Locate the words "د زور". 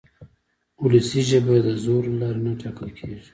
1.67-2.03